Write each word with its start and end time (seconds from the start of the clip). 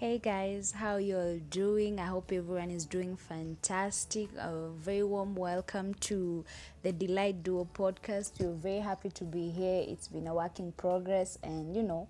Hey 0.00 0.16
guys, 0.16 0.72
how 0.72 0.96
you 0.96 1.16
all 1.18 1.38
doing? 1.50 2.00
I 2.00 2.06
hope 2.06 2.32
everyone 2.32 2.70
is 2.70 2.86
doing 2.86 3.18
fantastic. 3.18 4.30
A 4.38 4.70
very 4.70 5.02
warm 5.02 5.34
welcome 5.34 5.92
to 6.08 6.42
the 6.82 6.90
Delight 6.90 7.42
Duo 7.42 7.68
podcast. 7.74 8.40
We're 8.40 8.54
very 8.54 8.78
happy 8.78 9.10
to 9.10 9.24
be 9.24 9.50
here. 9.50 9.84
It's 9.86 10.08
been 10.08 10.26
a 10.26 10.34
work 10.34 10.58
in 10.58 10.72
progress, 10.72 11.38
and 11.42 11.76
you 11.76 11.82
know, 11.82 12.08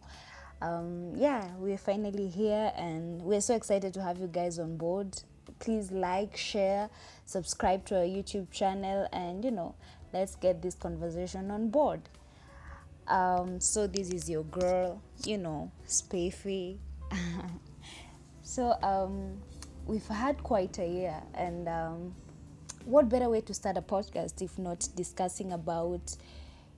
um, 0.62 1.16
yeah, 1.16 1.48
we're 1.58 1.76
finally 1.76 2.28
here, 2.28 2.72
and 2.76 3.20
we're 3.22 3.40
so 3.40 3.56
excited 3.56 3.92
to 3.94 4.02
have 4.04 4.20
you 4.20 4.28
guys 4.28 4.60
on 4.60 4.76
board. 4.76 5.20
Please 5.58 5.90
like, 5.90 6.36
share, 6.36 6.90
subscribe 7.26 7.84
to 7.86 7.96
our 7.96 8.04
YouTube 8.06 8.52
channel, 8.52 9.08
and 9.12 9.44
you 9.44 9.50
know, 9.50 9.74
let's 10.12 10.36
get 10.36 10.62
this 10.62 10.76
conversation 10.76 11.50
on 11.50 11.70
board. 11.70 12.02
Um, 13.08 13.58
so 13.58 13.88
this 13.88 14.10
is 14.10 14.30
your 14.30 14.44
girl, 14.44 15.02
you 15.24 15.38
know, 15.38 15.72
Spafy. 15.88 16.76
So 18.50 18.76
um, 18.82 19.40
we've 19.86 20.08
had 20.08 20.42
quite 20.42 20.76
a 20.80 20.84
year, 20.84 21.14
and 21.34 21.68
um, 21.68 22.12
what 22.84 23.08
better 23.08 23.28
way 23.28 23.42
to 23.42 23.54
start 23.54 23.76
a 23.76 23.80
podcast 23.80 24.42
if 24.42 24.58
not 24.58 24.88
discussing 24.96 25.52
about, 25.52 26.16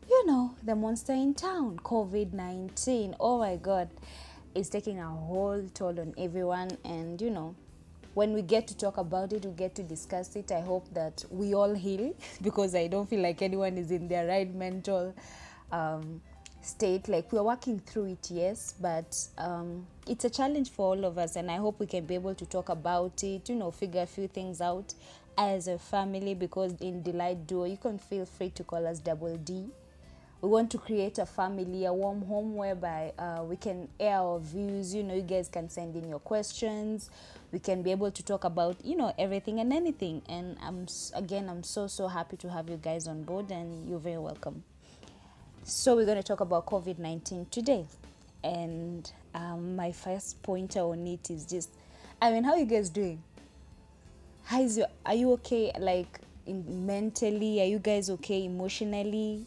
you 0.07 0.27
know, 0.27 0.55
the 0.63 0.77
monster 0.77 1.15
in 1.15 1.33
town, 1.33 1.79
COVID 1.79 2.35
nineteen. 2.35 3.17
Oh 3.19 3.39
my 3.39 3.57
God, 3.57 3.89
it's 4.55 4.69
taking 4.69 4.99
a 4.99 5.09
whole 5.09 5.67
toll 5.73 5.99
on 5.99 6.13
everyone, 6.19 6.77
and 6.85 7.19
you 7.23 7.31
know. 7.31 7.55
When 8.13 8.35
we 8.35 8.43
get 8.43 8.69
to 8.69 8.77
talk 8.77 8.99
about 8.99 9.33
it, 9.33 9.47
we 9.47 9.53
get 9.53 9.75
to 9.77 9.83
discuss 9.83 10.37
it. 10.37 10.53
I 10.53 10.61
hope 10.61 10.93
that 10.93 11.25
we 11.31 11.55
all 11.55 11.73
heal 11.73 12.15
because 12.43 12.75
I 12.75 12.87
don't 12.87 13.09
feel 13.09 13.21
like 13.21 13.41
anyone 13.41 13.79
is 13.79 13.91
in 13.91 14.09
their 14.09 14.27
right 14.27 14.55
mental 14.55 15.15
um, 15.71 16.21
state 16.63 17.09
like 17.09 17.33
we're 17.33 17.43
working 17.43 17.79
through 17.79 18.05
it 18.05 18.31
yes 18.31 18.75
but 18.81 19.27
um, 19.39 19.85
it's 20.07 20.25
a 20.25 20.31
challenge 20.31 20.71
for 20.71 20.95
all 20.95 21.05
of 21.05 21.19
us 21.19 21.37
and 21.37 21.51
i 21.51 21.57
hope 21.57 21.79
we 21.81 21.87
can 21.87 22.05
be 22.05 22.15
able 22.15 22.35
to 22.35 22.47
talk 22.47 22.69
about 22.69 23.23
it 23.25 23.49
you 23.49 23.55
know 23.55 23.71
figure 23.71 24.03
a 24.03 24.07
few 24.07 24.29
things 24.29 24.61
out 24.61 24.95
as 25.37 25.67
a 25.67 25.79
family 25.79 26.35
because 26.35 26.75
in 26.81 27.03
delight 27.03 27.47
duo 27.47 27.65
you 27.65 27.77
can 27.77 27.99
feel 27.99 28.25
free 28.25 28.51
to 28.51 28.63
call 28.65 28.87
us 28.87 28.99
double 28.99 29.37
d. 29.39 29.67
We 30.41 30.49
want 30.49 30.73
to 30.73 30.79
create 30.79 31.19
a 31.19 31.27
family 31.27 31.85
a 31.85 31.93
warm 31.93 32.23
home 32.23 32.57
whereby 32.57 33.13
uh, 33.17 33.45
we 33.45 33.57
can 33.57 33.89
air 34.01 34.17
our 34.17 34.41
views 34.41 34.95
you 34.95 35.03
know 35.05 35.15
you 35.15 35.23
guys 35.23 35.49
can 35.49 35.69
send 35.69 35.95
in 35.97 36.09
your 36.09 36.19
questions. 36.19 37.11
We 37.53 37.61
can 37.61 37.83
be 37.83 37.93
able 37.93 38.11
to 38.11 38.23
talk 38.25 38.45
about 38.45 38.85
you 38.85 38.97
know 38.97 39.15
everything 39.19 39.61
and 39.61 39.73
anything 39.73 40.23
and 40.29 40.57
i'm 40.63 40.87
again 41.15 41.49
i'm 41.49 41.63
so 41.63 41.87
so 41.87 42.09
happy 42.09 42.37
to 42.39 42.51
have 42.51 42.69
you 42.69 42.77
guys 42.77 43.07
on 43.07 43.23
board 43.23 43.51
and 43.51 43.89
you're 43.89 43.99
very 43.99 44.19
welcome 44.19 44.65
so 45.65 45.95
we're 45.97 46.05
going 46.05 46.17
to 46.17 46.23
talk 46.23 46.41
about 46.41 46.67
COVID 46.67 46.99
19 46.99 47.47
today. 47.51 47.87
And 48.45 49.11
um, 49.35 49.77
my 49.77 49.93
first 49.93 50.43
pointer 50.43 50.81
on 50.81 51.07
it 51.07 51.31
is 51.31 51.47
just, 51.47 51.71
I 52.21 52.33
mean, 52.33 52.45
how 52.45 52.57
you 52.57 52.67
guys 52.67 52.89
doing? 52.89 53.23
How 54.45 54.61
is 54.61 54.77
your, 54.77 54.89
are 55.07 55.15
you 55.15 55.33
okay? 55.33 55.73
Like 55.79 56.21
in, 56.47 56.87
mentally, 56.87 57.61
are 57.61 57.67
you 57.67 57.79
guys 57.79 58.11
okay 58.11 58.45
emotionally? 58.45 59.47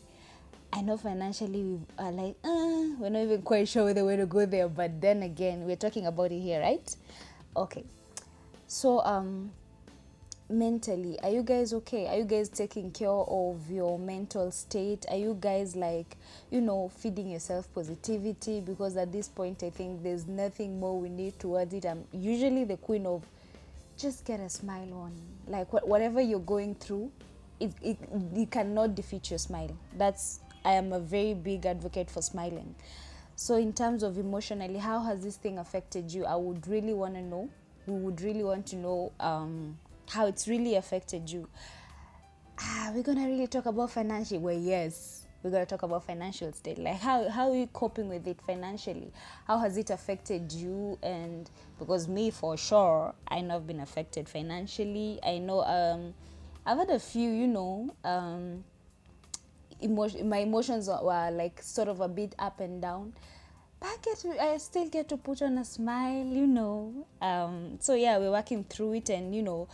I 0.72 0.82
know 0.82 0.98
financially 0.98 1.64
we 1.64 1.80
are 2.00 2.12
like, 2.12 2.36
uh, 2.44 2.96
we're 3.00 3.10
not 3.10 3.24
even 3.24 3.42
quite 3.42 3.68
sure 3.68 3.86
whether 3.86 4.04
we're 4.04 4.18
to 4.18 4.26
go 4.26 4.46
there. 4.46 4.68
But 4.68 5.02
then 5.02 5.24
again, 5.24 5.66
we're 5.66 5.76
talking 5.76 6.06
about 6.06 6.32
it 6.32 6.40
here, 6.40 6.62
right? 6.62 6.96
Okay. 7.56 7.84
So, 8.68 9.00
um, 9.02 9.52
mentally 10.50 11.20
are 11.24 11.30
you 11.30 11.42
guys 11.42 11.74
okay? 11.74 12.08
Are 12.08 12.18
you 12.18 12.24
guys 12.24 12.50
taking 12.50 12.92
care 12.92 13.10
of 13.10 13.70
your 13.70 13.98
mental 13.98 14.52
state? 14.52 15.06
Are 15.10 15.18
you 15.18 15.38
guys 15.40 15.76
like 15.76 16.18
you 16.52 16.62
know 16.62 16.90
feeding 16.90 17.32
yourself 17.32 17.68
positivity? 17.74 18.62
Because 18.62 18.96
at 18.98 19.12
this 19.12 19.28
point 19.28 19.64
i 19.64 19.70
think 19.70 20.04
there's 20.04 20.28
nothing 20.28 20.80
more 20.80 21.00
we 21.00 21.10
need 21.10 21.40
towards 21.40 21.74
it. 21.74 21.86
I'm 21.86 22.04
usually 22.12 22.64
the 22.64 22.78
queen 22.78 23.06
of 23.06 23.24
just 23.98 24.26
get 24.26 24.40
a 24.40 24.50
smile 24.50 24.94
on 24.94 25.14
like 25.48 25.70
wh- 25.70 25.88
whatever 25.88 26.22
you're 26.22 26.40
going 26.40 26.76
through 26.76 27.12
it, 27.60 27.72
it, 27.82 27.98
it 28.36 28.52
cannot 28.52 28.96
defeat 28.96 29.30
your 29.30 29.40
smile. 29.40 29.76
That's 29.98 30.42
i 30.64 30.72
am 30.72 30.94
a 30.94 31.00
very 31.00 31.34
big 31.34 31.66
advocate 31.66 32.10
for 32.10 32.22
smiling. 32.22 32.76
So 33.36 33.56
in 33.56 33.74
terms 33.74 34.04
of 34.04 34.18
emotionally 34.18 34.78
how 34.78 35.00
has 35.04 35.24
this 35.24 35.38
thing 35.38 35.58
affected 35.58 36.12
you? 36.12 36.26
I 36.26 36.36
would 36.36 36.68
really 36.68 36.94
want 36.94 37.16
to 37.16 37.22
know. 37.22 37.50
We 37.88 37.94
would 37.94 38.22
really 38.22 38.44
want 38.44 38.66
to 38.68 38.76
know 38.76 39.12
um, 39.20 39.78
how 40.10 40.28
it's 40.28 40.48
really 40.48 40.76
affected 40.76 41.30
you. 41.30 41.48
Ah, 42.60 42.92
we're 42.94 43.04
gonna 43.04 43.26
really 43.26 43.48
talk 43.48 43.66
about 43.66 43.92
financial. 43.92 44.40
Well, 44.40 44.58
yes, 44.58 45.26
we're 45.46 45.52
gonna 45.52 45.66
talk 45.66 45.84
about 45.84 46.04
financial 46.04 46.52
state. 46.54 46.80
Like 46.80 47.00
how 47.00 47.30
how 47.30 47.52
are 47.52 47.56
you 47.56 47.68
coping 47.68 48.10
with 48.10 48.28
it 48.28 48.42
financially? 48.42 49.12
How 49.46 49.60
has 49.60 49.78
it 49.78 49.92
affected 49.92 50.52
you? 50.52 50.98
And 51.04 51.50
because 51.78 52.08
me 52.08 52.32
for 52.32 52.58
sure, 52.58 53.14
I 53.28 53.42
know 53.42 53.58
I've 53.58 53.68
been 53.68 53.82
affected 53.82 54.28
financially. 54.28 55.20
I 55.24 55.38
know 55.38 55.62
um, 55.62 56.14
I've 56.66 56.80
had 56.80 56.90
a 56.90 57.00
few, 57.00 57.30
you 57.30 57.48
know, 57.48 57.94
um, 58.04 58.64
emotion. 59.82 60.28
My 60.28 60.38
emotions 60.38 60.88
were 60.88 61.30
like 61.32 61.62
sort 61.62 61.90
of 61.90 62.02
a 62.02 62.08
bit 62.08 62.34
up 62.40 62.60
and 62.60 62.82
down. 62.82 63.14
But 63.80 63.88
I 63.88 63.98
get 64.02 64.26
I 64.40 64.58
still 64.58 64.90
get 64.90 65.10
to 65.10 65.18
put 65.18 65.42
on 65.42 65.58
a 65.60 65.66
smile, 65.66 66.26
you 66.26 66.48
know. 66.48 67.06
Um, 67.22 67.78
so 67.80 67.94
yeah, 67.94 68.18
we're 68.18 68.32
working 68.32 68.64
through 68.64 68.94
it, 68.94 69.10
and 69.10 69.36
you 69.36 69.44
know, 69.44 69.68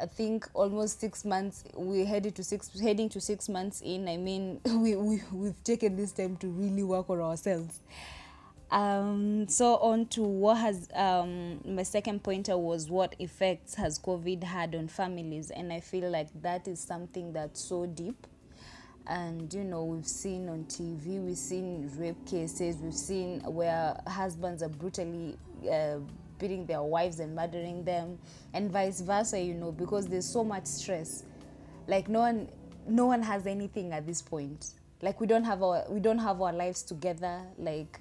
I 0.00 0.06
think 0.06 0.48
almost 0.54 1.00
six 1.00 1.24
months. 1.24 1.64
We're 1.74 2.06
headed 2.06 2.34
to 2.36 2.44
six, 2.44 2.78
heading 2.78 3.08
to 3.10 3.20
six 3.20 3.48
months 3.48 3.80
in. 3.80 4.08
I 4.08 4.16
mean, 4.16 4.60
we, 4.66 4.96
we 4.96 5.22
we've 5.32 5.62
taken 5.64 5.96
this 5.96 6.12
time 6.12 6.36
to 6.38 6.48
really 6.48 6.82
work 6.82 7.10
on 7.10 7.20
ourselves. 7.20 7.80
Um, 8.70 9.46
so 9.46 9.76
on 9.76 10.06
to 10.06 10.22
what 10.22 10.56
has 10.56 10.88
um, 10.94 11.60
my 11.64 11.84
second 11.84 12.24
pointer 12.24 12.58
was 12.58 12.90
what 12.90 13.14
effects 13.20 13.74
has 13.76 13.98
COVID 14.00 14.42
had 14.42 14.74
on 14.74 14.88
families, 14.88 15.50
and 15.50 15.72
I 15.72 15.80
feel 15.80 16.10
like 16.10 16.28
that 16.42 16.66
is 16.66 16.80
something 16.80 17.32
that's 17.32 17.60
so 17.60 17.86
deep. 17.86 18.26
And 19.06 19.52
you 19.52 19.64
know, 19.64 19.84
we've 19.84 20.08
seen 20.08 20.48
on 20.48 20.64
TV, 20.64 21.22
we've 21.22 21.36
seen 21.36 21.90
rape 21.96 22.26
cases, 22.26 22.78
we've 22.78 22.94
seen 22.94 23.40
where 23.42 24.00
husbands 24.08 24.62
are 24.62 24.70
brutally 24.70 25.36
uh, 25.70 25.98
beating 26.44 26.66
their 26.66 26.82
wives 26.82 27.20
and 27.20 27.34
murdering 27.34 27.82
them 27.84 28.18
and 28.52 28.70
vice 28.70 29.00
versa 29.00 29.40
you 29.40 29.54
know 29.54 29.72
because 29.72 30.06
there's 30.06 30.28
so 30.28 30.44
much 30.44 30.66
stress. 30.66 31.22
Like 31.86 32.06
no 32.08 32.18
one 32.20 32.48
no 32.86 33.06
one 33.06 33.22
has 33.22 33.46
anything 33.46 33.92
at 33.92 34.06
this 34.06 34.20
point. 34.20 34.74
Like 35.00 35.22
we 35.22 35.26
don't 35.26 35.44
have 35.44 35.62
our 35.62 35.84
we 35.88 36.00
don't 36.00 36.18
have 36.18 36.42
our 36.42 36.52
lives 36.52 36.82
together. 36.82 37.40
Like 37.56 37.98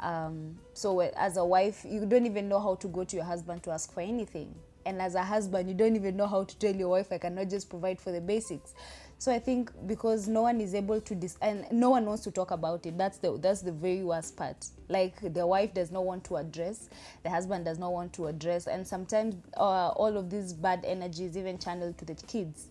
um, 0.00 0.58
so 0.72 0.98
as 1.00 1.36
a 1.36 1.44
wife 1.44 1.86
you 1.88 2.04
don't 2.04 2.26
even 2.26 2.48
know 2.48 2.58
how 2.58 2.74
to 2.74 2.88
go 2.88 3.04
to 3.04 3.14
your 3.16 3.24
husband 3.24 3.62
to 3.62 3.70
ask 3.70 3.92
for 3.92 4.00
anything. 4.00 4.52
And 4.86 5.00
as 5.00 5.14
a 5.14 5.22
husband 5.22 5.68
you 5.68 5.74
don't 5.74 5.94
even 5.94 6.16
know 6.16 6.26
how 6.26 6.42
to 6.44 6.58
tell 6.58 6.74
your 6.74 6.90
wife 6.90 7.10
i 7.10 7.16
cannot 7.16 7.48
just 7.48 7.70
provide 7.70 7.98
for 7.98 8.12
the 8.12 8.20
basics 8.20 8.74
so 9.18 9.32
i 9.32 9.38
think 9.38 9.70
because 9.86 10.28
no 10.28 10.42
one 10.42 10.60
is 10.60 10.74
able 10.74 11.00
to 11.00 11.14
dis- 11.14 11.38
and 11.40 11.66
no 11.70 11.90
one 11.90 12.04
wants 12.04 12.22
to 12.22 12.30
talk 12.30 12.50
about 12.50 12.84
it. 12.86 12.96
That's 12.98 13.18
the 13.18 13.38
that's 13.38 13.62
the 13.62 13.72
very 13.72 14.02
worst 14.02 14.36
part. 14.36 14.66
Like 14.88 15.32
the 15.32 15.46
wife 15.46 15.72
does 15.74 15.90
not 15.90 16.04
want 16.04 16.24
to 16.24 16.36
address 16.36 16.88
the 17.22 17.30
husband 17.30 17.64
does 17.64 17.78
not 17.78 17.92
want 17.92 18.12
to 18.14 18.26
address 18.26 18.66
and 18.66 18.86
sometimes 18.86 19.36
uh, 19.56 19.88
all 19.88 20.16
of 20.16 20.30
these 20.30 20.52
bad 20.52 20.84
energies 20.84 21.36
even 21.36 21.58
channeled 21.58 21.98
to 21.98 22.04
the 22.04 22.14
kids. 22.14 22.68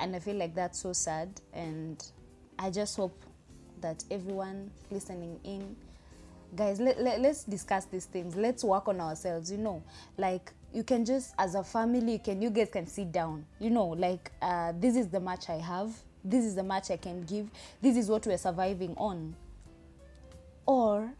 And 0.00 0.14
i 0.14 0.20
feel 0.20 0.36
like 0.36 0.54
that's 0.54 0.78
so 0.78 0.92
sad 0.92 1.40
and 1.52 2.04
i 2.58 2.70
just 2.70 2.96
hope 2.96 3.24
that 3.80 4.04
everyone 4.10 4.70
listening 4.90 5.38
in 5.44 5.76
guys 6.56 6.80
let, 6.80 7.00
let, 7.00 7.20
let's 7.20 7.44
discuss 7.44 7.84
these 7.86 8.06
things. 8.06 8.34
Let's 8.36 8.64
work 8.64 8.88
on 8.88 9.00
ourselves 9.00 9.50
you 9.50 9.58
know. 9.58 9.82
Like 10.16 10.52
you 10.72 10.84
can 10.84 11.04
just 11.04 11.34
as 11.38 11.54
a 11.54 11.64
family 11.64 12.12
you 12.12 12.18
can 12.18 12.42
you 12.42 12.50
guys 12.50 12.68
can 12.70 12.86
sit 12.86 13.12
down. 13.12 13.44
You 13.58 13.70
know 13.70 13.86
like 13.86 14.30
uh, 14.42 14.72
this 14.78 14.96
is 14.96 15.08
the 15.08 15.20
match 15.20 15.48
i 15.48 15.56
have. 15.56 15.92
This 16.24 16.44
is 16.44 16.54
the 16.54 16.62
match 16.62 16.90
i 16.90 16.96
can 16.96 17.22
give. 17.24 17.50
This 17.80 17.96
is 17.96 18.08
what 18.08 18.26
we're 18.26 18.38
surviving 18.38 18.94
on. 18.96 19.34
Or 20.66 21.10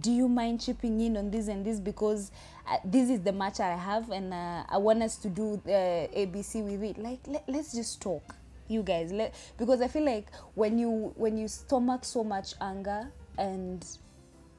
do 0.00 0.10
you 0.10 0.28
mind 0.28 0.60
chipping 0.60 1.00
in 1.00 1.16
on 1.16 1.30
this 1.30 1.46
and 1.48 1.64
this 1.64 1.78
because 1.78 2.32
uh, 2.68 2.76
this 2.84 3.08
is 3.08 3.20
the 3.20 3.30
match 3.30 3.60
i 3.60 3.68
have 3.68 4.10
and 4.10 4.34
uh, 4.34 4.64
i 4.68 4.76
want 4.76 5.00
us 5.00 5.14
to 5.14 5.28
do 5.28 5.62
uh, 5.66 6.08
abc 6.18 6.60
with 6.64 6.82
it 6.82 6.98
like 6.98 7.20
let, 7.28 7.44
let's 7.48 7.72
just 7.72 8.02
talk 8.02 8.34
you 8.68 8.82
guys. 8.82 9.12
Because 9.58 9.80
i 9.80 9.88
feel 9.88 10.04
like 10.04 10.26
when 10.54 10.78
you 10.78 11.12
when 11.16 11.38
you 11.38 11.48
stomach 11.48 12.04
so 12.04 12.24
much 12.24 12.54
anger 12.60 13.10
and 13.38 13.86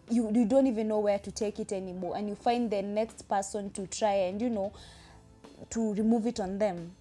you, 0.09 0.31
you 0.33 0.45
don't 0.45 0.67
even 0.67 0.87
know 0.87 0.99
where 0.99 1.19
to 1.19 1.31
take 1.31 1.59
it 1.59 1.71
anymore 1.71 2.15
and 2.15 2.29
you 2.29 2.35
find 2.35 2.71
the 2.71 2.81
next 2.81 3.27
person 3.27 3.69
to 3.71 3.87
try 3.87 4.13
and 4.13 4.41
you 4.41 4.49
know 4.49 4.71
to 5.69 5.93
remove 5.95 6.27
it 6.27 6.39
on 6.39 6.57
them. 6.59 6.91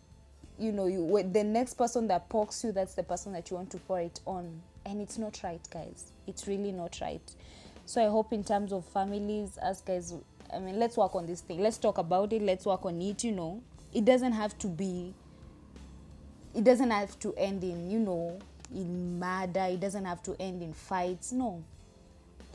You 0.58 0.72
know 0.72 0.86
you 0.86 1.22
the 1.32 1.44
next 1.44 1.74
person 1.74 2.08
that 2.08 2.28
pokes 2.28 2.64
you 2.64 2.72
that's 2.72 2.94
the 2.94 3.02
person 3.02 3.32
that 3.34 3.50
you 3.50 3.56
want 3.56 3.70
to 3.70 3.78
pour 3.78 4.00
it 4.00 4.20
on. 4.26 4.62
And 4.84 5.00
it's 5.00 5.18
not 5.18 5.40
right 5.44 5.60
guys. 5.70 6.12
It's 6.26 6.46
really 6.46 6.72
not 6.72 6.98
right. 7.00 7.20
So 7.84 8.04
i 8.04 8.08
hope 8.08 8.32
in 8.32 8.42
terms 8.42 8.72
of 8.72 8.84
families 8.86 9.58
as 9.58 9.80
guys 9.80 10.12
i 10.52 10.58
mean 10.58 10.78
let's 10.78 10.96
work 10.96 11.14
on 11.14 11.26
this 11.26 11.42
thing. 11.42 11.60
Let's 11.60 11.78
talk 11.78 11.98
about 11.98 12.32
it. 12.32 12.42
Let's 12.42 12.66
work 12.66 12.84
on 12.86 13.00
it 13.00 13.22
you 13.22 13.32
know. 13.32 13.62
It 13.94 14.04
doesn't 14.04 14.32
have 14.32 14.58
to 14.58 14.66
be 14.66 15.14
it 16.54 16.64
doesn't 16.64 16.90
have 16.90 17.18
to 17.20 17.34
end 17.36 17.62
in 17.62 17.88
you 17.90 18.00
know 18.00 18.38
in 18.74 19.20
murder. 19.20 19.66
It 19.68 19.80
doesn't 19.80 20.06
have 20.06 20.22
to 20.24 20.34
end 20.40 20.62
in 20.62 20.72
fights. 20.72 21.30
No 21.30 21.62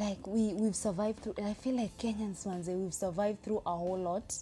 like 0.02 0.26
we 0.26 0.54
we've 0.54 0.76
survived 0.76 1.20
through 1.20 1.36
i 1.46 1.54
feel 1.54 1.76
like 1.76 1.96
kenyans 2.00 2.48
manze 2.48 2.68
we've 2.68 2.94
survived 2.94 3.44
through 3.44 3.62
a 3.66 3.76
whole 3.78 4.00
lot. 4.00 4.34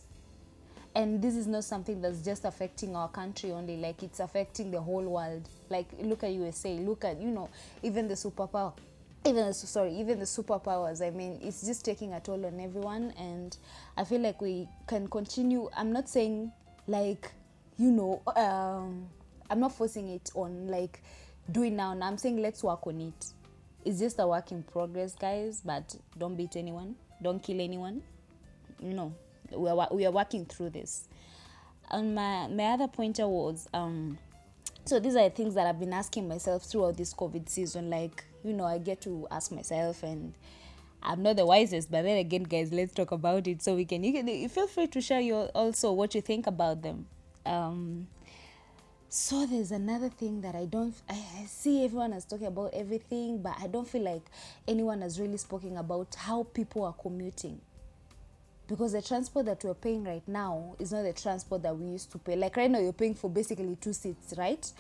And 0.96 1.22
this 1.22 1.36
is 1.36 1.46
not 1.46 1.64
something 1.66 2.02
that's 2.02 2.26
just 2.26 2.46
affecting 2.46 2.96
our 2.96 3.10
country 3.10 3.52
only 3.52 3.78
like 3.78 4.02
it's 4.02 4.20
affecting 4.20 4.72
the 4.72 4.82
whole 4.82 5.04
world. 5.04 5.48
Like 5.70 5.86
look 6.00 6.24
at 6.24 6.32
usa 6.32 6.80
look 6.80 7.06
at 7.06 7.22
you 7.22 7.30
know 7.30 7.50
even 7.84 8.08
the 8.08 8.16
superpower 8.16 8.74
even 9.26 9.54
sorry 9.54 9.94
even 9.94 10.18
the 10.20 10.26
superpowers. 10.26 11.06
I 11.06 11.12
mean 11.12 11.40
it's 11.44 11.62
just 11.66 11.86
taking 11.86 12.14
a 12.14 12.20
toll 12.20 12.46
on 12.46 12.60
everyone 12.60 13.14
and 13.18 13.56
i 13.98 14.04
feel 14.04 14.22
like 14.22 14.42
we 14.42 14.68
can 14.88 15.08
continue 15.08 15.70
i'm 15.78 15.92
not 15.92 16.10
saying 16.10 16.52
like 16.88 17.32
you 17.78 17.92
know 17.92 18.22
um 18.36 19.08
i'm 19.50 19.60
not 19.60 19.74
forcing 19.74 20.10
it 20.10 20.32
on 20.36 20.68
like 20.68 21.02
do 21.52 21.64
it 21.64 21.72
now. 21.72 21.92
And 21.92 22.04
i'm 22.04 22.18
saying 22.18 22.42
let's 22.42 22.64
work 22.64 22.88
on 22.88 23.00
it 23.02 23.34
it's 23.86 24.00
just 24.00 24.20
a 24.20 24.28
work 24.28 24.52
in 24.52 24.64
progress 24.64 25.16
guys 25.16 25.62
but 25.64 25.96
don't 26.18 26.36
beat 26.36 26.56
anyone. 26.56 26.96
Don't 27.22 27.42
kill 27.42 27.60
anyone. 27.62 28.02
No, 28.82 29.14
we 29.52 29.70
are, 29.70 29.88
we 29.92 30.06
are 30.06 30.12
working 30.12 30.46
through 30.46 30.72
this. 30.72 31.08
And 31.92 32.16
my 32.16 32.48
my 32.48 32.66
other 32.66 32.88
pointer 32.88 33.28
was 33.28 33.68
um 33.74 34.18
so 34.86 35.00
these 35.00 35.16
are 35.16 35.24
the 35.24 35.36
things 35.36 35.56
that 35.56 35.68
i've 35.68 35.80
been 35.80 35.94
asking 35.94 36.28
myself 36.28 36.64
throughout 36.64 36.98
this 36.98 37.14
covid 37.14 37.48
season 37.50 37.90
like 37.90 38.24
you 38.44 38.54
know 38.54 38.64
i 38.64 38.78
get 38.78 39.02
to 39.02 39.28
ask 39.30 39.52
myself 39.52 40.02
and 40.04 40.34
i'm 41.04 41.22
not 41.22 41.36
the 41.36 41.46
wisest 41.46 41.92
but 41.92 42.04
then 42.04 42.18
again 42.18 42.44
guys 42.44 42.72
let's 42.72 42.94
talk 42.94 43.12
about 43.12 43.48
it. 43.48 43.62
So 43.62 43.76
we 43.76 43.86
can 43.86 44.04
you 44.04 44.14
can 44.14 44.28
you 44.28 44.50
feel 44.50 44.68
free 44.68 44.88
to 44.88 45.02
share 45.02 45.22
your 45.22 45.48
also 45.56 45.92
what 45.92 46.16
you 46.16 46.22
think 46.22 46.48
about 46.48 46.82
them. 46.82 47.06
Um 47.46 48.08
so 49.12 49.44
there's 49.48 49.72
another 49.72 50.08
thing 50.08 50.42
that 50.42 50.54
i 50.54 50.66
don't 50.66 50.94
I, 51.10 51.18
see 51.48 51.84
everyone 51.84 52.14
is 52.14 52.26
talking 52.26 52.46
about 52.46 52.72
everything 52.74 53.42
but 53.42 53.56
i 53.60 53.66
don't 53.66 53.88
feel 53.88 54.04
like 54.04 54.22
anyone 54.68 55.02
has 55.02 55.20
really 55.20 55.38
spoken 55.38 55.78
about 55.78 56.14
how 56.16 56.44
people 56.44 56.84
are 56.84 56.94
commuting. 56.94 57.60
Because 58.68 58.92
the 58.92 59.02
transport 59.02 59.48
that 59.48 59.64
we're 59.64 59.74
paying 59.74 60.04
right 60.04 60.22
now 60.28 60.76
is 60.78 60.92
not 60.92 61.02
the 61.02 61.14
transport 61.14 61.64
that 61.64 61.76
we 61.76 61.88
used 61.88 62.12
to 62.12 62.20
pay. 62.20 62.36
Like 62.36 62.56
right 62.56 62.70
now 62.70 62.78
you're 62.78 62.94
paying 62.94 63.16
for 63.16 63.28
basically 63.28 63.76
two 63.82 63.94
seats 63.94 64.36
right? 64.38 64.72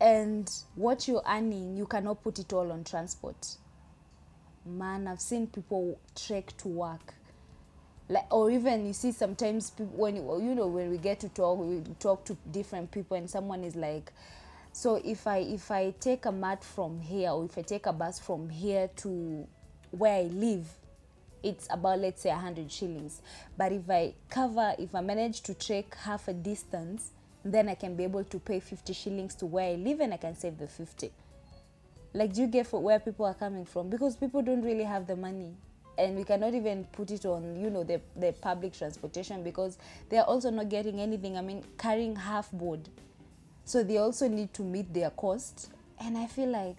And 0.00 0.50
what 0.74 1.06
you're 1.06 1.22
earning 1.24 1.76
you 1.76 1.86
cannot 1.86 2.24
put 2.24 2.40
it 2.40 2.52
all 2.52 2.72
on 2.72 2.82
transport. 2.82 3.56
Man 4.64 5.06
i've 5.06 5.20
seen 5.20 5.46
people 5.46 6.00
trek 6.16 6.56
to 6.56 6.66
work 6.66 7.14
like 8.08 8.26
or 8.32 8.50
even 8.50 8.86
you 8.86 8.92
see 8.92 9.12
sometimes 9.12 9.70
people, 9.70 9.92
when 9.96 10.16
you, 10.16 10.54
know 10.54 10.66
when 10.66 10.90
we 10.90 10.98
get 10.98 11.20
to 11.20 11.28
talk 11.28 11.58
we 11.58 11.82
talk 11.98 12.24
to 12.24 12.36
different 12.50 12.90
people 12.90 13.16
and 13.16 13.28
someone 13.28 13.64
is 13.64 13.74
like 13.74 14.12
so 14.72 15.00
if 15.04 15.26
i 15.26 15.38
if 15.38 15.70
i 15.70 15.92
take 15.98 16.24
a 16.26 16.32
mat 16.32 16.62
from 16.62 17.00
here 17.00 17.30
or 17.30 17.44
if 17.44 17.58
i 17.58 17.62
take 17.62 17.86
a 17.86 17.92
bus 17.92 18.18
from 18.18 18.48
here 18.48 18.88
to 18.96 19.46
where 19.90 20.20
i 20.20 20.22
live 20.22 20.68
it's 21.42 21.68
about 21.70 22.00
let's 22.00 22.22
say 22.22 22.30
100 22.30 22.72
shillings. 22.72 23.20
But 23.56 23.70
if 23.70 23.88
i 23.88 24.14
cover 24.28 24.74
if 24.78 24.94
i 24.94 25.00
manage 25.00 25.42
to 25.42 25.54
trek 25.54 25.94
half 25.94 26.28
a 26.28 26.32
distance 26.32 27.10
then 27.44 27.68
i 27.68 27.74
can 27.74 27.94
be 27.94 28.02
able 28.02 28.24
to 28.24 28.38
pay 28.40 28.58
50 28.58 28.92
shillings 28.92 29.34
to 29.36 29.46
where 29.46 29.72
i 29.72 29.74
live 29.74 30.00
and 30.00 30.12
i 30.12 30.16
can 30.16 30.34
save 30.34 30.58
the 30.58 30.66
50 30.66 31.12
like 32.16 32.32
do 32.32 32.40
you 32.40 32.46
get 32.46 32.66
for 32.66 32.80
where 32.80 32.98
people 32.98 33.26
are 33.26 33.34
coming 33.34 33.66
from? 33.66 33.90
Because 33.90 34.16
people 34.16 34.40
don't 34.40 34.62
really 34.62 34.84
have 34.84 35.06
the 35.06 35.16
money 35.16 35.54
and 35.98 36.16
we 36.16 36.24
cannot 36.24 36.54
even 36.54 36.84
put 36.92 37.10
it 37.10 37.24
on 37.24 37.56
you 37.56 37.70
know 37.70 37.84
the, 37.84 38.00
the 38.16 38.32
public 38.32 38.72
transportation 38.72 39.42
because 39.42 39.78
they 40.08 40.18
are 40.18 40.24
also 40.24 40.50
not 40.50 40.68
getting 40.68 41.00
anything. 41.00 41.36
I 41.36 41.42
mean 41.42 41.64
carrying 41.78 42.16
half 42.16 42.50
board. 42.52 42.88
So 43.64 43.82
they 43.82 43.98
also 43.98 44.28
need 44.28 44.52
to 44.54 44.62
meet 44.62 44.92
their 44.92 45.10
cost. 45.10 45.70
And 46.00 46.16
i 46.16 46.26
feel 46.26 46.50
like 46.50 46.76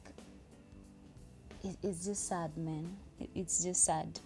it, 1.63 1.77
it's 1.83 2.05
just 2.05 2.27
sad 2.27 2.55
man. 2.57 2.95
It, 3.19 3.29
it's 3.35 3.63
just 3.63 3.83
sad. 3.83 4.19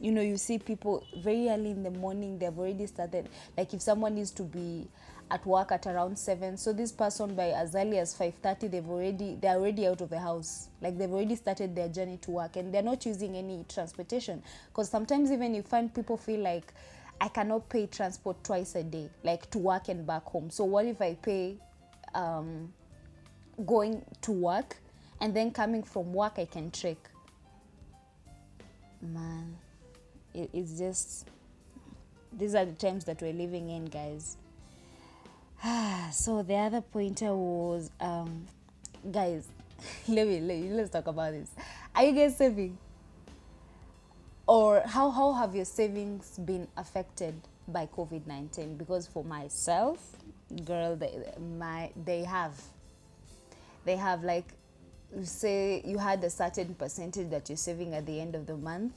You 0.00 0.12
know 0.12 0.20
you 0.20 0.36
see 0.36 0.58
people 0.58 1.06
very 1.22 1.48
early 1.48 1.70
in 1.70 1.82
the 1.82 1.90
morning 1.90 2.38
they've 2.38 2.56
already 2.58 2.86
started. 2.86 3.28
Like 3.56 3.72
if 3.72 3.80
someone 3.80 4.14
needs 4.14 4.30
to 4.32 4.42
be 4.42 4.88
at 5.30 5.44
work 5.44 5.72
at 5.72 5.86
around 5.86 6.16
7 6.16 6.56
so 6.56 6.72
this 6.72 6.92
person 6.92 7.34
by 7.34 7.48
as 7.48 7.74
early 7.74 7.98
as 7.98 8.16
5.30 8.16 8.70
they've 8.70 8.88
already 8.88 9.36
they're 9.40 9.56
already 9.56 9.86
out 9.86 10.00
of 10.00 10.10
the 10.10 10.18
house. 10.18 10.68
Like 10.80 10.96
they've 10.98 11.10
already 11.10 11.36
started 11.36 11.74
their 11.74 11.88
journey 11.88 12.18
to 12.18 12.30
work 12.30 12.56
and 12.56 12.72
they're 12.72 12.82
not 12.82 13.04
using 13.04 13.34
any 13.36 13.64
transportation. 13.68 14.42
Because 14.68 14.88
sometimes 14.88 15.32
even 15.32 15.54
you 15.54 15.62
find 15.62 15.92
people 15.92 16.16
feel 16.16 16.40
like 16.40 16.72
i 17.20 17.28
cannot 17.28 17.66
pay 17.70 17.86
transport 17.86 18.36
twice 18.44 18.74
a 18.74 18.82
day 18.82 19.08
like 19.24 19.50
to 19.50 19.58
work 19.58 19.88
and 19.88 20.06
back 20.06 20.24
home. 20.24 20.50
So 20.50 20.64
what 20.64 20.86
if 20.86 21.00
i 21.00 21.14
pay 21.14 21.56
um, 22.14 22.72
going 23.66 24.04
to 24.22 24.32
work 24.32 24.76
and 25.20 25.34
then 25.34 25.50
coming 25.50 25.82
from 25.82 26.12
work 26.12 26.34
i 26.38 26.44
can 26.44 26.70
trek? 26.70 26.98
Man 29.02 29.56
it, 30.36 30.50
it's 30.52 30.78
just 30.78 31.28
these 32.32 32.54
are 32.54 32.64
the 32.64 32.72
times 32.72 33.04
that 33.04 33.20
we're 33.22 33.32
living 33.32 33.70
in 33.70 33.86
guys 33.86 34.36
so 36.12 36.42
the 36.42 36.54
other 36.54 36.80
pointer 36.80 37.34
was 37.34 37.90
um 38.00 38.46
guys 39.10 39.48
let 40.08 40.26
me, 40.26 40.40
let 40.40 40.58
let's 40.72 40.90
talk 40.90 41.06
about 41.06 41.32
this. 41.32 41.50
Are 41.94 42.04
you 42.04 42.12
guys 42.12 42.36
saving? 42.36 42.78
Or 44.46 44.82
how 44.86 45.10
how 45.10 45.32
have 45.32 45.54
your 45.54 45.64
savings 45.64 46.38
been 46.38 46.68
affected 46.76 47.34
by 47.68 47.86
covid-19 47.86 48.78
because 48.78 49.08
for 49.08 49.24
myself 49.24 49.98
girl 50.64 50.94
they 50.94 51.18
my 51.58 51.90
they 52.04 52.22
have 52.22 52.54
they 53.84 53.96
have 53.96 54.22
like 54.22 54.46
say 55.24 55.82
you 55.84 55.98
had 55.98 56.22
a 56.22 56.30
certain 56.30 56.76
percentage 56.76 57.28
that 57.30 57.48
you're 57.48 57.56
saving 57.56 57.92
at 57.92 58.06
the 58.06 58.20
end 58.20 58.36
of 58.36 58.46
the 58.46 58.56
month 58.56 58.92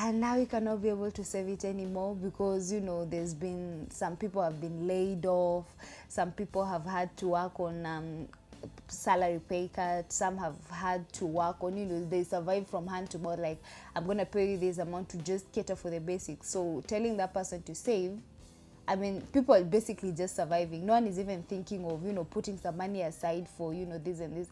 and 0.00 0.20
now 0.20 0.36
you 0.36 0.46
cannot 0.46 0.80
be 0.80 0.88
able 0.90 1.10
to 1.10 1.24
save 1.24 1.48
it 1.48 1.64
anymore 1.64 2.14
because 2.14 2.72
you 2.72 2.80
know 2.80 3.04
there's 3.04 3.34
been 3.34 3.88
some 3.90 4.16
people 4.16 4.42
have 4.42 4.60
been 4.60 4.86
laid 4.86 5.26
off. 5.26 5.66
Some 6.08 6.30
people 6.32 6.64
have 6.64 6.84
had 6.84 7.16
to 7.16 7.28
work 7.28 7.58
on 7.58 7.84
um, 7.84 8.28
salary 8.86 9.40
pay 9.48 9.70
cut 9.72 10.10
some 10.12 10.36
have 10.36 10.56
had 10.70 11.10
to 11.12 11.26
work 11.26 11.56
on 11.60 11.76
you 11.76 11.84
know 11.84 12.04
they 12.06 12.24
survive 12.24 12.66
from 12.66 12.86
hand 12.86 13.08
to 13.08 13.18
mouth 13.18 13.38
like 13.38 13.62
i'm 13.94 14.04
gonna 14.04 14.24
pay 14.24 14.50
you 14.52 14.58
this 14.58 14.78
amount 14.78 15.08
to 15.08 15.16
just 15.18 15.50
cater 15.52 15.76
for 15.76 15.90
the 15.90 16.00
basics. 16.00 16.50
So 16.50 16.82
telling 16.86 17.16
that 17.18 17.34
person 17.34 17.62
to 17.62 17.74
save 17.74 18.18
I 18.88 18.96
mean, 18.96 19.20
people 19.34 19.54
are 19.54 19.62
basically 19.62 20.12
just 20.12 20.34
surviving. 20.34 20.86
No 20.86 20.94
one 20.94 21.06
is 21.06 21.18
even 21.18 21.42
thinking 21.42 21.84
of, 21.84 22.02
you 22.06 22.12
know, 22.14 22.24
putting 22.24 22.56
some 22.56 22.78
money 22.78 23.02
aside 23.02 23.46
for, 23.46 23.74
you 23.74 23.84
know, 23.84 23.98
this 23.98 24.20
and 24.20 24.34
this 24.34 24.48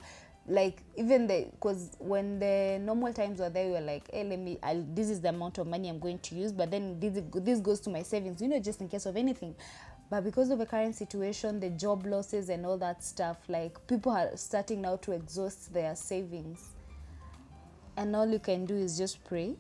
like 0.49 0.83
even 0.97 1.27
the 1.27 1.49
because 1.53 1.97
when 1.99 2.39
the 2.39 2.79
normal 2.81 3.13
times 3.13 3.41
were 3.41 3.51
there 3.51 3.67
we 3.67 3.73
were 3.73 3.81
like 3.81 4.09
hey 4.13 4.23
let 4.23 4.39
me 4.39 4.59
I'll, 4.63 4.85
this 4.95 5.11
is 5.11 5.21
the 5.21 5.31
amount 5.31 5.59
of 5.59 5.67
money 5.67 5.89
i'm 5.89 5.99
going 5.99 6.21
to 6.21 6.35
use 6.37 6.53
but 6.53 6.71
then 6.71 7.01
this 7.01 7.21
this 7.35 7.61
goes 7.61 7.81
to 7.81 7.91
my 7.91 8.03
savings 8.03 8.41
you 8.41 8.49
know 8.49 8.61
just 8.61 8.81
in 8.81 8.89
case 8.89 9.07
of 9.07 9.17
anything. 9.17 9.55
But 10.09 10.23
because 10.23 10.51
of 10.51 10.61
the 10.61 10.67
current 10.67 10.95
situation 10.95 11.59
the 11.59 11.71
job 11.71 12.07
losses 12.07 12.49
and 12.49 12.65
all 12.65 12.79
that 12.79 13.03
stuff 13.03 13.39
like 13.49 13.85
people 13.89 14.13
are 14.13 14.37
starting 14.37 14.83
now 14.83 14.97
to 14.97 15.13
exhaust 15.13 15.73
their 15.73 15.97
savings. 15.97 16.69
And 17.97 18.15
all 18.15 18.29
you 18.31 18.39
can 18.39 18.67
do 18.67 18.77
is 18.77 18.97
just 18.97 19.25
pray 19.25 19.57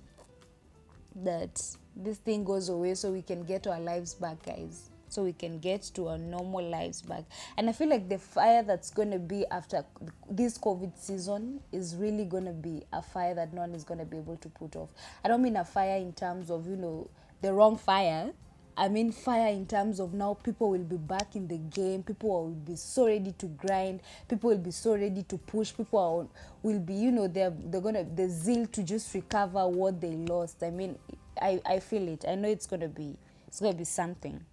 that 1.17 1.61
this 1.97 2.19
thing 2.19 2.45
goes 2.45 2.69
away 2.69 2.95
so 2.95 3.11
we 3.11 3.23
can 3.23 3.43
get 3.43 3.67
our 3.67 3.81
lives 3.81 4.15
back 4.15 4.45
guys 4.45 4.91
so 5.09 5.23
we 5.23 5.33
can 5.33 5.59
get 5.59 5.83
to 5.95 6.09
our 6.09 6.19
normal 6.19 6.69
lives 6.69 7.03
back. 7.03 7.25
And 7.57 7.69
I 7.69 7.73
feel 7.73 7.89
like 7.89 8.09
the 8.09 8.19
fire 8.19 8.63
that's 8.63 8.91
going 8.91 9.11
to 9.11 9.19
be 9.19 9.45
after 9.51 9.85
this 10.31 10.59
COVID 10.59 10.99
season 10.99 11.61
is 11.73 11.97
really 11.97 12.25
going 12.25 12.45
to 12.45 12.53
be 12.53 12.83
a 12.93 13.03
fire 13.03 13.35
that 13.35 13.53
no 13.53 13.63
one 13.63 13.75
is 13.75 13.85
going 13.85 14.01
to 14.01 14.07
be 14.07 14.19
able 14.19 14.37
to 14.37 14.49
put 14.49 14.77
off. 14.77 14.91
I 15.25 15.29
don't 15.29 15.43
mean 15.43 15.57
a 15.57 15.65
fire 15.65 15.97
in 15.97 16.13
terms 16.13 16.51
of, 16.51 16.67
you 16.67 16.77
know, 16.77 17.11
the 17.43 17.53
wrong 17.53 17.77
fire. 17.77 18.33
I 18.79 18.89
mean 18.89 19.11
fire 19.11 19.49
in 19.53 19.67
terms 19.67 20.01
of 20.01 20.13
now 20.13 20.35
people 20.35 20.69
will 20.71 20.85
be 20.85 20.99
back 20.99 21.35
in 21.35 21.49
the 21.49 21.57
game. 21.57 22.03
People 22.03 22.45
will 22.45 22.51
be 22.51 22.77
so 22.77 23.07
ready 23.07 23.33
to 23.39 23.47
grind. 23.47 24.01
People 24.29 24.51
will 24.51 24.59
be 24.59 24.71
so 24.71 24.95
ready 24.95 25.23
to 25.23 25.39
push. 25.39 25.75
People 25.75 25.99
are, 25.99 26.41
will 26.63 26.81
be, 26.81 26.93
you 26.93 27.11
know, 27.11 27.27
they're 27.27 27.55
they're 27.57 27.81
gonna 27.81 28.05
the 28.05 28.29
zeal 28.29 28.67
to 28.67 28.83
just 28.83 29.15
recover 29.15 29.67
what 29.67 29.99
they 30.01 30.11
lost. 30.11 30.63
I 30.63 30.71
mean, 30.71 30.99
I 31.41 31.61
I 31.65 31.81
feel 31.81 32.07
it. 32.09 32.27
I 32.29 32.35
know 32.35 32.49
it's 32.49 32.67
gonna 32.67 32.89
be 32.89 33.17
it's 33.49 33.61
gonna 33.61 33.73
be 33.73 33.85
something. 33.85 34.45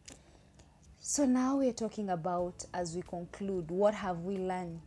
So 1.06 1.26
now 1.26 1.58
we're 1.58 1.74
talking 1.74 2.12
about, 2.12 2.66
as 2.74 2.96
we 2.96 3.02
conclude, 3.02 3.70
what 3.70 3.94
have 3.94 4.22
we 4.22 4.38
learned 4.38 4.80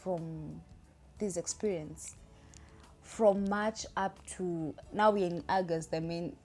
from 0.00 0.60
this 1.18 1.36
experience? 1.36 2.14
From 3.02 3.48
March 3.48 3.84
up 3.96 4.16
to 4.36 4.72
now 4.92 5.10
we're 5.10 5.26
in 5.26 5.42
August. 5.48 5.92
I 5.92 5.98
mean, 5.98 6.36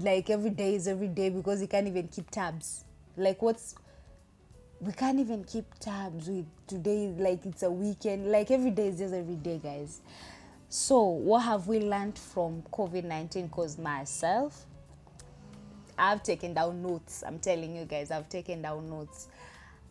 like 0.00 0.28
every 0.28 0.50
day 0.50 0.74
is 0.74 0.86
every 0.86 1.08
day 1.08 1.30
because 1.30 1.62
you 1.62 1.66
can't 1.66 1.86
even 1.86 2.08
keep 2.08 2.30
tabs. 2.30 2.84
Like 3.16 3.40
what's 3.40 3.74
we 4.82 4.92
can't 4.92 5.18
even 5.18 5.42
keep 5.44 5.64
tabs 5.78 6.28
with 6.28 6.44
today 6.66 7.14
like 7.16 7.46
it's 7.46 7.62
a 7.62 7.70
weekend 7.70 8.30
like 8.30 8.50
every 8.50 8.70
day 8.70 8.88
is 8.88 8.98
just 8.98 9.14
every 9.14 9.36
day 9.36 9.58
guys 9.62 10.00
so 10.70 11.02
what 11.02 11.40
have 11.40 11.66
we 11.66 11.80
learned 11.80 12.18
from 12.18 12.62
covid-19 12.72 13.50
because 13.50 13.76
myself 13.76 14.64
I've 16.00 16.22
taken 16.22 16.54
down 16.54 16.82
notes. 16.82 17.22
I'm 17.26 17.38
telling 17.38 17.76
you 17.76 17.84
guys, 17.84 18.10
I've 18.10 18.28
taken 18.30 18.62
down 18.62 18.88
notes. 18.88 19.28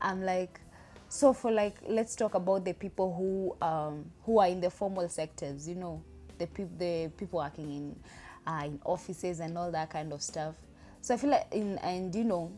I'm 0.02 0.24
like, 0.24 0.60
so 1.08 1.34
for 1.34 1.52
like, 1.52 1.78
let's 1.88 2.16
talk 2.16 2.34
about 2.34 2.66
the 2.66 2.74
people 2.74 3.14
who 3.14 3.66
um, 3.66 4.06
who 4.24 4.40
are 4.40 4.48
in 4.48 4.60
the 4.60 4.72
formal 4.72 5.08
sectors. 5.08 5.70
You 5.70 5.76
know, 5.76 6.02
the 6.40 6.48
people 6.48 6.78
the 6.78 7.12
people 7.16 7.40
working 7.40 7.72
in 7.72 7.96
uh, 8.48 8.64
in 8.66 8.80
offices 8.86 9.40
and 9.40 9.56
all 9.58 9.72
that 9.72 9.92
kind 9.92 10.12
of 10.12 10.24
stuff. 10.24 10.56
So 11.02 11.14
I 11.14 11.18
feel 11.18 11.30
like 11.30 11.48
in 11.52 11.78
and 11.78 12.14
you 12.14 12.24
know 12.24 12.52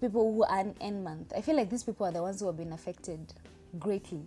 people 0.00 0.32
who 0.32 0.44
earn 0.50 0.74
end 0.80 1.04
month. 1.04 1.32
I 1.36 1.40
feel 1.40 1.56
like 1.56 1.70
these 1.70 1.84
people 1.84 2.06
are 2.06 2.12
the 2.12 2.22
ones 2.22 2.40
who 2.40 2.46
have 2.46 2.56
been 2.56 2.72
affected 2.72 3.20
greatly 3.78 4.22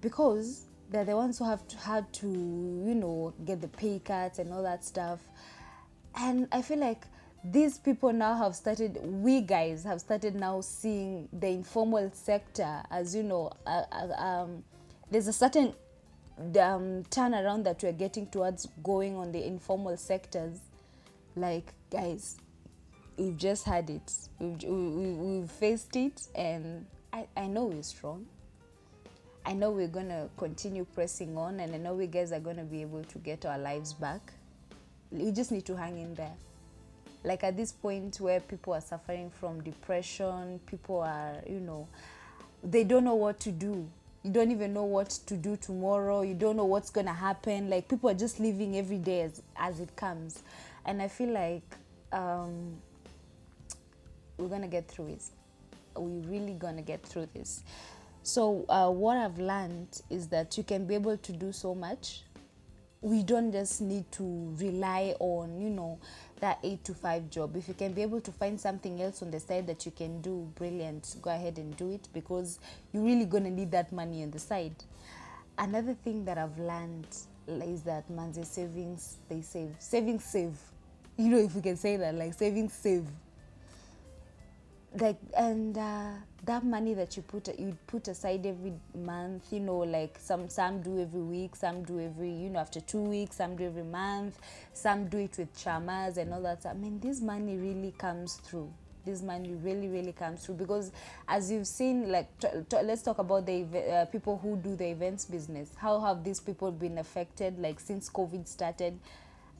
because 0.00 0.64
they're 0.90 1.04
the 1.04 1.16
ones 1.16 1.38
who 1.38 1.44
have 1.44 1.66
to, 1.68 1.76
had 1.76 2.10
to 2.14 2.26
you 2.26 2.94
know 2.94 3.34
get 3.44 3.60
the 3.60 3.68
pay 3.68 3.98
cuts 3.98 4.38
and 4.38 4.52
all 4.52 4.62
that 4.62 4.84
stuff. 4.84 5.20
And 6.14 6.48
I 6.52 6.62
feel 6.62 6.78
like 6.78 7.06
these 7.44 7.78
people 7.78 8.12
now 8.12 8.36
have 8.36 8.54
started 8.54 8.98
we 9.02 9.40
guys 9.40 9.82
have 9.82 10.00
started 10.00 10.34
now 10.34 10.60
seeing 10.60 11.28
the 11.32 11.48
informal 11.48 12.08
sector 12.12 12.82
as 12.90 13.16
you 13.16 13.22
know 13.22 13.50
uh, 13.66 13.82
uh, 13.90 14.22
um, 14.22 14.62
there's 15.10 15.26
a 15.26 15.32
certain 15.32 15.74
um, 16.38 17.04
turnaround 17.10 17.64
that 17.64 17.82
we're 17.82 17.92
getting 17.92 18.26
towards 18.26 18.66
going 18.82 19.16
on 19.16 19.32
the 19.32 19.44
informal 19.44 19.96
sectors. 19.96 20.58
Like 21.36 21.72
guys 21.90 22.36
we've 23.16 23.36
just 23.36 23.64
had 23.64 23.90
it. 23.90 24.12
We've, 24.38 24.62
we, 24.62 25.12
we've 25.12 25.50
faced 25.50 25.96
it 25.96 26.26
and 26.34 26.86
I, 27.12 27.26
I 27.36 27.46
know 27.46 27.66
we're 27.66 27.82
strong. 27.82 28.26
I 29.44 29.52
know 29.52 29.70
we're 29.70 29.88
gonna 29.88 30.28
continue 30.36 30.86
pressing 30.94 31.36
on 31.36 31.58
and 31.60 31.74
i 31.74 31.78
know 31.78 31.94
we 31.94 32.06
guys 32.06 32.30
are 32.30 32.40
gonna 32.40 32.64
be 32.64 32.80
able 32.80 33.02
to 33.02 33.18
get 33.18 33.44
our 33.44 33.58
lives 33.58 33.92
back. 33.92 34.32
We 35.10 35.30
just 35.30 35.52
need 35.52 35.66
to 35.66 35.76
hang 35.76 35.98
in 35.98 36.14
there 36.14 36.34
like 37.24 37.44
at 37.44 37.56
this 37.56 37.72
point 37.72 38.20
where 38.20 38.40
people 38.40 38.74
are 38.74 38.80
suffering 38.80 39.30
from 39.40 39.62
depression 39.62 40.60
people 40.66 41.00
are 41.00 41.36
you 41.48 41.60
know 41.60 41.86
they 42.62 42.84
don't 42.84 43.04
know 43.04 43.14
what 43.14 43.40
to 43.40 43.50
do. 43.50 43.88
You 44.22 44.30
don't 44.30 44.52
even 44.52 44.72
know 44.72 44.84
what 44.84 45.10
to 45.26 45.36
do 45.36 45.56
tomorrow. 45.56 46.22
You 46.22 46.34
don't 46.34 46.56
know 46.56 46.64
what's 46.64 46.90
going 46.90 47.06
to 47.06 47.12
happen. 47.12 47.68
Like 47.68 47.88
people 47.88 48.08
are 48.08 48.14
just 48.14 48.38
living 48.38 48.76
every 48.76 48.98
day 48.98 49.22
as, 49.22 49.42
as 49.56 49.80
it 49.80 49.94
comes. 49.96 50.42
And 50.84 51.00
i 51.00 51.08
feel 51.08 51.30
like 51.30 51.62
um, 52.12 52.76
we're 54.36 54.48
going 54.48 54.62
to 54.62 54.68
get 54.68 54.88
through 54.88 55.08
it. 55.08 55.22
We're 55.96 56.28
really 56.28 56.54
going 56.54 56.76
to 56.76 56.82
get 56.82 57.02
through 57.02 57.28
this. 57.34 57.62
So 58.24 58.64
uh, 58.68 58.88
what 58.88 59.16
i've 59.16 59.40
learned 59.40 60.00
is 60.08 60.28
that 60.28 60.56
you 60.56 60.62
can 60.62 60.86
be 60.86 60.94
able 60.94 61.16
to 61.16 61.32
do 61.32 61.50
so 61.50 61.74
much 61.74 62.22
we 63.02 63.24
don't 63.24 63.50
just 63.50 63.80
need 63.80 64.10
to 64.12 64.54
rely 64.58 65.14
on 65.18 65.60
you 65.60 65.68
know 65.68 65.98
that 66.40 66.58
8 66.64 66.82
to 66.84 66.94
5 66.94 67.30
job. 67.30 67.56
If 67.56 67.68
you 67.68 67.74
can 67.74 67.92
be 67.92 68.02
able 68.02 68.20
to 68.20 68.32
find 68.32 68.60
something 68.60 69.00
else 69.00 69.22
on 69.22 69.30
the 69.30 69.38
side 69.38 69.66
that 69.68 69.84
you 69.86 69.92
can 69.92 70.20
do 70.20 70.48
brilliant 70.56 71.16
go 71.20 71.30
ahead 71.30 71.58
and 71.58 71.76
do 71.76 71.92
it 71.92 72.08
because 72.12 72.58
you're 72.92 73.02
really 73.02 73.26
going 73.26 73.44
to 73.44 73.50
need 73.50 73.70
that 73.72 73.92
money 73.92 74.22
on 74.22 74.30
the 74.30 74.38
side. 74.38 74.74
Another 75.58 75.94
thing 75.94 76.24
that 76.24 76.38
i've 76.38 76.58
learned 76.58 77.06
is 77.46 77.82
that 77.82 78.08
man's 78.08 78.48
savings 78.48 79.16
they 79.28 79.42
save. 79.42 79.74
Savings 79.78 80.24
save. 80.24 80.56
You 81.16 81.28
know 81.28 81.38
if 81.38 81.54
we 81.54 81.60
can 81.60 81.76
say 81.76 81.96
that 81.96 82.14
like 82.14 82.34
savings 82.34 82.72
save 82.72 83.06
like 85.00 85.16
and 85.36 85.78
uh, 85.78 86.10
that 86.44 86.64
money 86.64 86.92
that 86.94 87.16
you 87.16 87.22
put 87.22 87.48
you 87.58 87.76
put 87.86 88.08
aside 88.08 88.44
every 88.44 88.72
month 88.94 89.52
you 89.52 89.60
know 89.60 89.78
like 89.78 90.18
some 90.20 90.48
some 90.48 90.82
do 90.82 91.00
every 91.00 91.20
week 91.22 91.56
some 91.56 91.82
do 91.84 91.98
every 92.00 92.30
you 92.30 92.50
know 92.50 92.58
after 92.58 92.80
two 92.80 93.00
weeks 93.00 93.36
some 93.36 93.56
do 93.56 93.64
every 93.64 93.84
month 93.84 94.38
some 94.74 95.06
do 95.08 95.18
it 95.18 95.36
with 95.38 95.54
chamas 95.56 96.16
and 96.18 96.32
all 96.32 96.42
that 96.42 96.64
i 96.66 96.74
mean 96.74 96.98
this 97.00 97.20
money 97.20 97.56
really 97.56 97.92
comes 97.98 98.34
through. 98.36 98.70
This 99.04 99.20
money 99.20 99.54
really 99.54 99.88
really 99.88 100.12
comes 100.12 100.46
through 100.46 100.54
because 100.56 100.92
as 101.26 101.50
you've 101.50 101.66
seen 101.66 102.12
like 102.12 102.28
t- 102.38 102.46
t- 102.68 102.82
let's 102.84 103.02
talk 103.02 103.18
about 103.18 103.46
the 103.46 103.64
uh, 103.92 104.04
people 104.04 104.38
who 104.38 104.54
do 104.56 104.76
the 104.76 104.84
events 104.86 105.24
business. 105.24 105.72
How 105.76 105.98
have 105.98 106.22
these 106.22 106.38
people 106.38 106.70
been 106.70 106.98
affected 106.98 107.58
like 107.58 107.80
since 107.80 108.08
covid 108.08 108.46
started? 108.46 108.96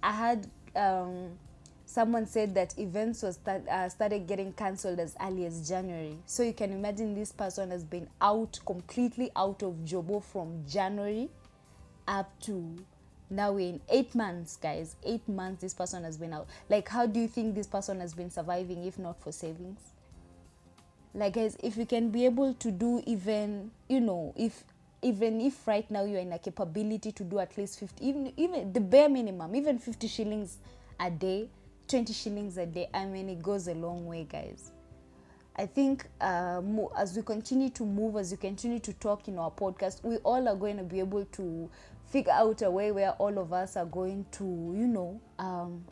I 0.01 0.13
had 0.13 0.47
um 0.77 1.31
someone 1.93 2.25
said 2.27 2.55
that 2.55 2.79
events 2.79 3.23
was 3.23 3.39
uh, 3.47 3.87
started 3.87 4.27
getting 4.27 4.51
cancelled 4.55 4.99
as 4.99 5.15
early 5.21 5.45
as 5.45 5.69
January. 5.69 6.17
So 6.25 6.43
you 6.43 6.55
can 6.55 6.73
imagine 6.73 7.15
this 7.15 7.33
person 7.33 7.71
has 7.71 7.85
been 7.85 8.09
out 8.23 8.59
completely 8.65 9.31
out 9.37 9.63
of 9.63 9.75
Jobo 9.85 10.25
from 10.25 10.65
January 10.67 11.29
up 12.09 12.33
to 12.43 12.83
now 13.29 13.59
in 13.59 13.81
eight 13.91 14.15
months, 14.15 14.57
guys. 14.57 14.97
Eight 15.05 15.29
months 15.29 15.61
this 15.61 15.75
person 15.75 16.03
has 16.05 16.17
been 16.17 16.33
out. 16.33 16.47
Like, 16.71 16.89
how 16.89 17.05
do 17.05 17.21
you 17.21 17.29
think 17.29 17.55
this 17.55 17.67
person 17.67 18.01
has 18.01 18.15
been 18.15 18.31
surviving 18.31 18.85
if 18.85 18.99
not 18.99 19.21
for 19.21 19.31
savings? 19.31 19.81
Like, 21.15 21.35
guys, 21.35 21.59
if 21.63 21.77
you 21.77 21.85
can 21.85 22.09
be 22.09 22.25
able 22.25 22.55
to 22.55 22.71
do 22.71 23.03
even, 23.07 23.71
you 23.91 24.01
know, 24.01 24.33
if 24.35 24.65
even 25.03 25.43
if 25.43 25.67
right 25.69 25.91
now 25.91 26.05
you're 26.05 26.21
in 26.21 26.33
a 26.33 26.39
capability 26.39 27.13
to 27.13 27.25
do 27.25 27.39
at 27.39 27.59
least 27.59 27.81
50 27.81 28.07
even 28.07 28.33
even 28.37 28.73
the 28.73 28.81
bare 28.81 29.09
minimum 29.09 29.53
even 29.57 29.77
50 29.77 30.07
shillings 30.07 30.59
a 31.01 31.11
day 31.11 31.49
20 31.93 32.11
shillings 32.15 32.57
a 32.57 32.65
day 32.65 32.89
i 32.95 33.05
mean 33.05 33.29
it 33.29 33.43
goes 33.43 33.69
a 33.69 33.75
long 33.75 34.07
way 34.07 34.25
guys. 34.25 34.73
I 35.55 35.67
think 35.67 36.07
uh, 36.23 36.63
as 36.97 37.15
we 37.15 37.23
continue 37.23 37.69
to 37.69 37.85
move 37.85 38.17
as 38.17 38.31
we 38.31 38.39
continue 38.39 38.79
to 38.79 38.95
talk 38.95 39.29
in 39.29 39.39
our 39.39 39.51
podcast 39.51 40.03
we 40.03 40.17
all 40.25 40.49
are 40.49 40.57
going 40.57 40.79
to 40.79 40.85
be 40.85 41.01
able 41.01 41.27
to 41.27 41.69
figure 42.07 42.33
out 42.33 42.63
a 42.63 42.71
way 42.71 42.93
where 42.93 43.11
all 43.11 43.39
of 43.39 43.53
us 43.53 43.77
are 43.77 43.85
going 43.85 44.25
to 44.33 44.45
you 44.75 44.87
know 44.87 45.21
um, 45.39 45.85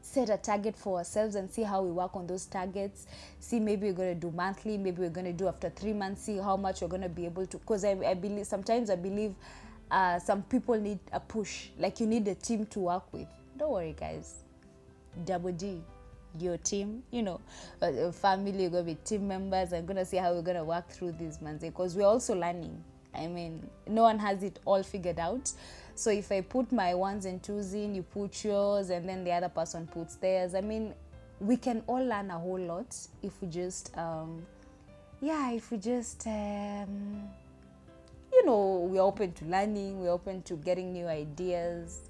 set 0.00 0.30
a 0.30 0.36
target 0.36 0.74
for 0.74 0.98
ourselves 0.98 1.36
and 1.36 1.48
see 1.48 1.62
how 1.62 1.80
we 1.80 1.92
work 1.92 2.16
on 2.16 2.26
those 2.26 2.46
targets. 2.46 3.06
See 3.38 3.60
maybe 3.60 3.86
we're 3.86 3.92
going 3.92 4.14
to 4.14 4.20
do 4.20 4.32
monthly 4.32 4.76
maybe 4.76 5.02
we're 5.02 5.10
going 5.10 5.26
to 5.26 5.32
do 5.32 5.46
after 5.46 5.70
three 5.70 5.92
months 5.92 6.22
see 6.22 6.38
how 6.38 6.56
much 6.56 6.80
we're 6.82 6.88
going 6.88 7.02
to 7.02 7.08
be 7.08 7.24
able 7.24 7.46
to 7.46 7.58
because 7.58 7.84
I, 7.84 7.92
I 8.04 8.14
believe 8.14 8.48
sometimes 8.48 8.90
i 8.90 8.96
believe 8.96 9.36
uh, 9.92 10.18
some 10.18 10.42
people 10.42 10.74
need 10.74 10.98
a 11.12 11.20
push. 11.20 11.68
Like 11.78 12.00
you 12.00 12.08
need 12.08 12.26
a 12.26 12.34
team 12.34 12.66
to 12.66 12.80
work 12.80 13.12
with. 13.12 13.28
Don't 13.56 13.70
worry 13.70 13.94
guys 13.96 14.44
double 15.24 15.52
D, 15.52 15.80
your 16.38 16.56
team, 16.58 17.02
you 17.10 17.22
know, 17.22 17.40
uh, 17.80 18.10
family, 18.12 18.62
you're 18.62 18.70
going 18.70 18.86
to 18.86 18.94
be 18.94 18.98
team 19.04 19.28
members. 19.28 19.72
I'm 19.72 19.86
going 19.86 19.96
to 19.96 20.04
see 20.04 20.16
how 20.16 20.32
we're 20.32 20.42
going 20.42 20.56
to 20.56 20.64
work 20.64 20.88
through 20.88 21.12
this, 21.12 21.40
man, 21.40 21.58
because 21.58 21.94
we're 21.94 22.06
also 22.06 22.34
learning. 22.34 22.82
I 23.14 23.28
mean, 23.28 23.68
no 23.86 24.02
one 24.02 24.18
has 24.18 24.42
it 24.42 24.58
all 24.64 24.82
figured 24.82 25.20
out. 25.20 25.52
So 25.94 26.10
if 26.10 26.32
I 26.32 26.40
put 26.40 26.72
my 26.72 26.94
ones 26.94 27.24
and 27.24 27.40
twos 27.40 27.72
in, 27.74 27.94
you 27.94 28.02
put 28.02 28.44
yours, 28.44 28.90
and 28.90 29.08
then 29.08 29.22
the 29.22 29.30
other 29.30 29.48
person 29.48 29.86
puts 29.86 30.16
theirs. 30.16 30.56
I 30.56 30.60
mean, 30.60 30.92
we 31.38 31.56
can 31.56 31.82
all 31.86 32.04
learn 32.04 32.30
a 32.30 32.38
whole 32.38 32.58
lot 32.58 32.96
if 33.22 33.40
we 33.40 33.48
just, 33.48 33.96
um, 33.96 34.44
yeah, 35.20 35.52
if 35.52 35.70
we 35.70 35.78
just, 35.78 36.26
um, 36.26 37.28
you 38.32 38.44
know, 38.44 38.88
we're 38.90 39.00
open 39.00 39.32
to 39.34 39.44
learning, 39.44 40.00
we're 40.00 40.10
open 40.10 40.42
to 40.42 40.54
getting 40.56 40.92
new 40.92 41.06
ideas, 41.06 42.00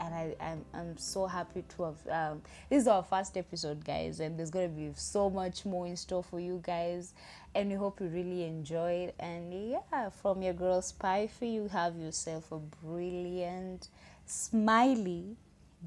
and 0.00 0.14
I, 0.14 0.36
I'm, 0.40 0.64
I'm 0.72 0.96
so 0.96 1.26
happy 1.26 1.64
to 1.76 1.82
have 1.82 2.08
um, 2.10 2.42
this 2.70 2.82
is 2.82 2.88
our 2.88 3.02
first 3.02 3.36
episode 3.36 3.84
guys 3.84 4.20
and 4.20 4.38
there's 4.38 4.50
gonna 4.50 4.68
be 4.68 4.90
so 4.94 5.28
much 5.30 5.64
more 5.64 5.86
in 5.86 5.96
store 5.96 6.22
for 6.22 6.40
you 6.40 6.60
guys 6.62 7.14
and 7.54 7.68
we 7.68 7.74
hope 7.74 8.00
you 8.00 8.06
really 8.06 8.44
enjoy 8.44 8.92
it 8.92 9.14
and 9.18 9.52
yeah 9.70 10.10
from 10.10 10.42
your 10.42 10.54
girl 10.54 10.80
spy 10.82 11.26
for 11.26 11.44
you 11.44 11.68
have 11.68 11.96
yourself 11.96 12.50
a 12.52 12.58
brilliant 12.58 13.88
smiley 14.26 15.36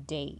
day 0.08 0.39